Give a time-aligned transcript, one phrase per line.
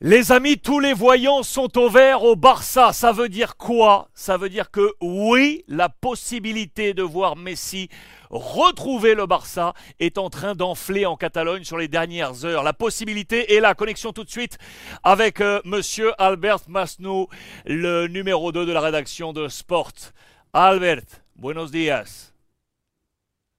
[0.00, 2.92] Les amis, tous les voyants sont au vert au Barça.
[2.92, 4.08] Ça veut dire quoi?
[4.14, 7.88] Ça veut dire que oui, la possibilité de voir Messi
[8.30, 12.62] retrouver le Barça est en train d'enfler en Catalogne sur les dernières heures.
[12.62, 13.74] La possibilité est là.
[13.74, 14.56] Connexion tout de suite
[15.02, 17.26] avec euh, monsieur Albert Masnou,
[17.66, 20.12] le numéro 2 de la rédaction de Sport.
[20.52, 21.02] Albert,
[21.34, 22.32] buenos días.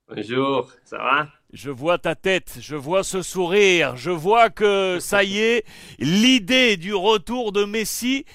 [0.08, 1.39] Bonjour, ça va?
[1.52, 5.65] Je vois ta tête, je vois ce sourire, je vois que ça y est,
[5.97, 8.25] l'idée du retour de Messi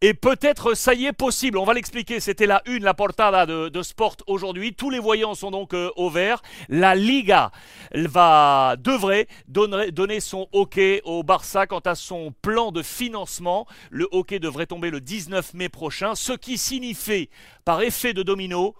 [0.00, 1.56] est peut-être ça y est possible.
[1.56, 2.20] On va l'expliquer.
[2.20, 4.74] C'était la une, la portada de, Sport aujourd'hui.
[4.74, 6.42] Tous les voyants sont donc euh, au vert.
[6.68, 7.50] La Liga
[7.94, 13.66] va devrait donner, donner son hockey au Barça quant à son plan de financement.
[13.90, 17.30] Le hockey devrait tomber le 19 mai prochain, ce qui signifie
[17.64, 18.74] par effet de domino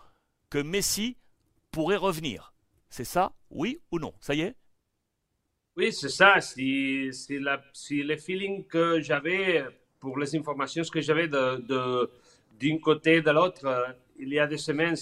[0.50, 1.16] que Messi
[1.70, 2.53] pourrait revenir.
[2.97, 4.15] C'est ça, oui ou non?
[4.21, 4.55] Ça y est?
[5.77, 6.41] Oui, c'est ça.
[6.41, 9.65] C'est le feeling que j'avais
[9.98, 12.09] pour les informations que j'avais de,
[12.61, 13.67] d'un côté et de l'autre.
[13.67, 14.95] Euh, il y a des semaines,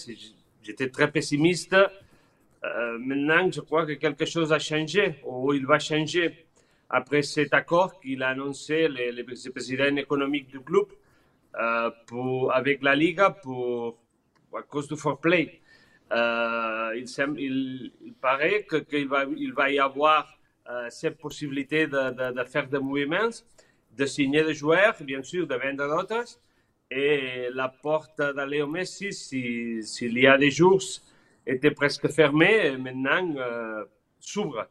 [0.62, 1.74] j'étais très pessimiste.
[1.74, 6.46] Euh, maintenant, je crois que quelque chose a changé ou il va changer
[6.88, 10.86] après cet accord qu'il a annoncé le, président économique du club
[11.60, 13.98] euh, pour, avec la Liga pour,
[14.56, 15.18] à cause du fair.
[16.12, 20.28] Euh, il, paraît qu'il va, il va y avoir
[20.68, 23.30] euh, cette possibilité de, de, faire des mouvements,
[23.96, 26.38] de signer des joueurs, bien sûr, de vendre d'autres.
[26.90, 30.82] Et la porte d'aller au Messi, s'il y a des jours,
[31.46, 33.84] était presque fermée, maintenant euh,
[34.20, 34.68] s'ouvre.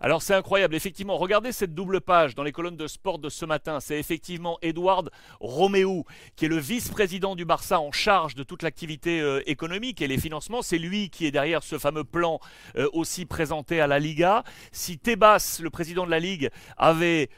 [0.00, 3.44] Alors c'est incroyable, effectivement, regardez cette double page dans les colonnes de sport de ce
[3.44, 3.80] matin.
[3.80, 5.04] C'est effectivement Edouard
[5.40, 6.04] Roméo,
[6.36, 10.18] qui est le vice-président du Barça en charge de toute l'activité euh, économique et les
[10.18, 10.62] financements.
[10.62, 12.40] C'est lui qui est derrière ce fameux plan
[12.76, 14.44] euh, aussi présenté à la Liga.
[14.72, 17.30] Si Tebas, le président de la Ligue, avait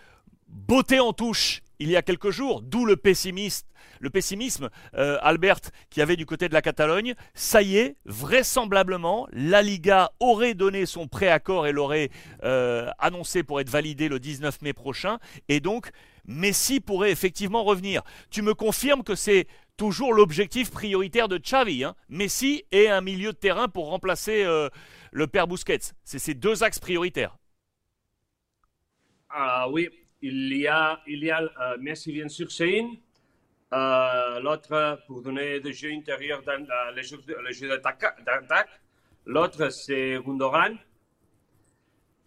[0.48, 3.68] beauté en touche il y a quelques jours, d'où le pessimisme,
[4.94, 5.60] euh, Albert,
[5.90, 7.14] qui avait du côté de la Catalogne.
[7.34, 12.10] Ça y est, vraisemblablement, la Liga aurait donné son préaccord et l'aurait
[12.44, 15.18] euh, annoncé pour être validé le 19 mai prochain,
[15.48, 15.90] et donc
[16.26, 18.02] Messi pourrait effectivement revenir.
[18.30, 19.46] Tu me confirmes que c'est
[19.76, 24.68] toujours l'objectif prioritaire de Xavi, hein Messi et un milieu de terrain pour remplacer euh,
[25.12, 25.92] le père Busquets.
[26.04, 27.36] C'est ces deux axes prioritaires.
[29.28, 29.88] Ah oui,
[30.22, 32.84] il y a, il y a euh, Messi bien sûr c'est
[33.72, 38.68] euh, l'autre pour donner des jeux intérieurs dans les jeux, le jeu d'attaque.
[39.24, 40.78] L'autre c'est Gundogan.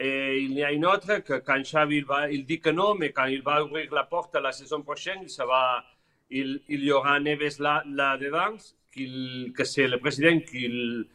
[0.02, 2.96] Et il y a une autre que quand Xavi il, va, il dit que non,
[2.96, 5.84] mais quand il va ouvrir la porte la saison prochaine, ça va,
[6.30, 8.56] il, il y aura Neves là, là dedans,
[8.96, 11.06] que c'est le président qui,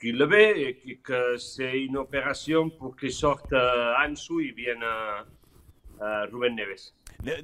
[0.00, 4.84] qui le veut et que c'est une opération pour qu'il sorte euh, Ansu et vienne.
[6.00, 6.92] Euh, Ruben Neves.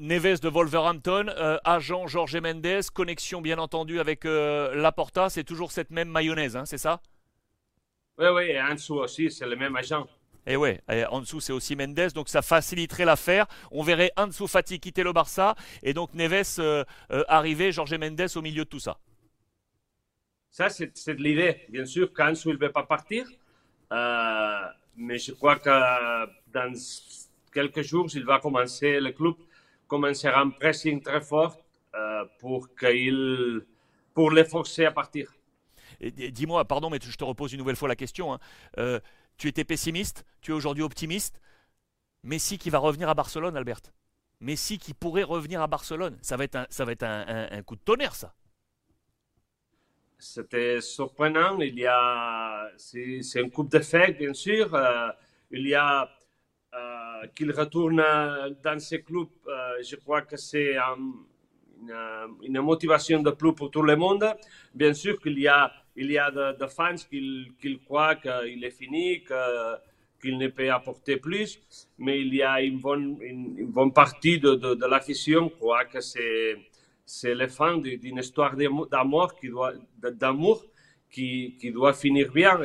[0.01, 5.73] Neves de Wolverhampton, euh, agent Jorge Mendes, connexion bien entendu avec euh, Laporta, c'est toujours
[5.73, 7.01] cette même mayonnaise, hein, c'est ça?
[8.19, 10.07] Oui, oui, et Ansu aussi, c'est le même agent.
[10.47, 10.79] Et oui,
[11.11, 13.47] Ansu c'est aussi Mendes, donc ça faciliterait l'affaire.
[13.71, 16.61] On verrait Ansu Fati quitter le Barça et donc Neves
[17.29, 18.99] arriver, Jorge Mendes au milieu de tout ça.
[20.51, 21.65] Ça, c'est l'idée.
[21.69, 23.27] Bien sûr qu'Ansu ne veut pas partir,
[23.91, 26.75] mais je crois que dans
[27.53, 29.35] quelques jours, il va commencer, le club
[29.87, 31.59] commencera un pressing très fort
[31.95, 33.67] euh, pour, qu'il,
[34.15, 35.33] pour les forcer à partir.
[36.01, 38.33] Dis-moi, pardon, mais je te repose une nouvelle fois la question.
[38.33, 38.39] Hein.
[38.79, 39.01] Euh,
[39.37, 41.41] tu étais pessimiste, tu es aujourd'hui optimiste.
[42.23, 43.81] Messi qui va revenir à Barcelone, Albert.
[44.41, 46.19] Messi qui pourrait revenir à Barcelone.
[46.23, 48.35] Ça va être un, ça va être un, coup de tonnerre, ça.
[50.19, 51.59] C'était surprenant.
[51.61, 54.75] Il y a, c'est, un coup de fête, bien sûr.
[54.75, 55.09] Euh,
[55.51, 56.09] il y a
[57.35, 58.03] qu'il retourne
[58.63, 60.77] dans ce club, euh, je crois que c'est
[62.43, 64.25] une, motivation de plus pour tout le monde.
[64.75, 69.25] Bien sûr qu'il y a, il y a de, fans qui, croient qu'il est fini,
[70.21, 71.61] qu'il ne peut apporter plus,
[71.99, 76.57] mais il y a une bonne, partie de, de, l'afición qui croit que c'est,
[77.25, 79.73] la fin d'une histoire d'amour qui doit,
[81.11, 82.61] qui, qui doit finir bien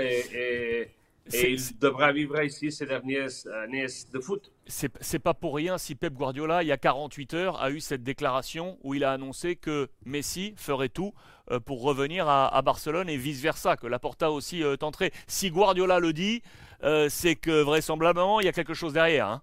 [1.33, 3.31] il devra vivre ici ces dernières
[3.63, 4.51] années de foot.
[4.68, 8.04] C'est pas pour rien si Pep Guardiola, il y a 48 heures, a eu cette
[8.04, 11.13] déclaration où il a annoncé que Messi ferait tout
[11.51, 15.12] euh, pour revenir à, Barcelone et vice-versa, que Laporta aussi euh, tenterait.
[15.27, 16.42] Si Guardiola le dit,
[16.83, 19.27] euh, c'est que vraisemblablement, il y a quelque chose derrière.
[19.27, 19.42] Hein.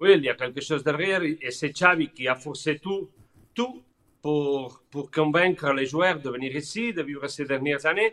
[0.00, 3.10] Oui, il y a quelque chose derrière et c'est Xavi qui a forcé tout,
[3.54, 3.82] tout
[4.22, 8.12] pour, pour convaincre les joueurs de venir ici, de vivre ces dernières années.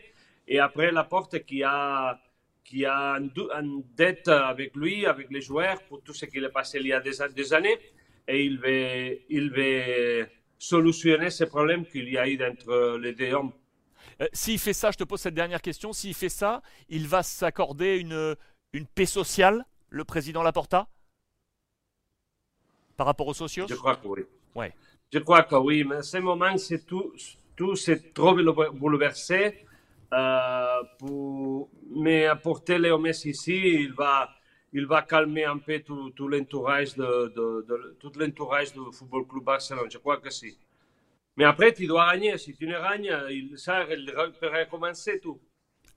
[0.50, 2.20] Et après, Laporte qui a
[2.68, 6.80] qui a une, dette avec lui, avec les joueurs, pour tout ce qu'il est passé
[6.80, 7.80] il y a des, années.
[8.28, 10.28] et il va, il va
[10.60, 13.54] solutionner ces problèmes qu'il y a eu entre les deux hommes.
[14.22, 17.24] Euh, s'il fait ça, je te pose cette dernière question, s'il fait ça, il va
[17.24, 18.36] s'accorder une,
[18.74, 20.88] une paix sociale, le président Laporta?
[22.98, 24.22] Par rapport aux sociaux Je crois que oui.
[24.56, 24.74] Ouais.
[25.14, 27.14] Je crois que oui, mais à ce moment, c'est tout,
[27.56, 28.36] tout c'est trop
[28.74, 29.64] bouleversé.
[30.14, 31.17] Euh, pour,
[31.98, 34.30] mais apporter Léo Messi ici, il va,
[34.74, 39.90] il va calmer un peu tout, l'entourage de, tout l'entourage du Football Club Barcelone.
[39.92, 40.58] Je crois que si.
[41.36, 42.38] Mais après, tu dois gagner.
[42.38, 45.40] Si tu ne gagnes, il, ça, il peut recommencer tout.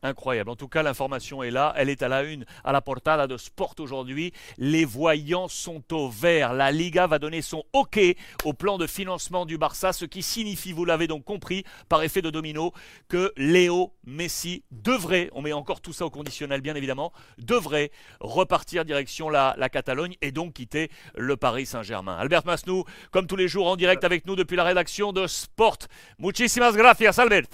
[0.03, 0.49] Incroyable.
[0.49, 1.75] En tout cas, l'information est là.
[1.77, 4.33] Elle est à la une, à la portada de Sport aujourd'hui.
[4.57, 6.55] Les voyants sont au vert.
[6.55, 8.01] La Liga va donner son OK
[8.45, 12.23] au plan de financement du Barça, ce qui signifie, vous l'avez donc compris, par effet
[12.23, 12.73] de domino,
[13.09, 18.87] que Léo Messi devrait, on met encore tout ça au conditionnel bien évidemment, devrait repartir
[18.87, 22.17] direction la, la Catalogne et donc quitter le Paris Saint-Germain.
[22.17, 25.79] Albert Masnou, comme tous les jours en direct avec nous depuis la rédaction de Sport.
[26.19, 27.49] Muchísimas gracias, Albert.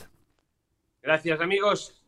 [1.02, 2.05] Gracias, amigos.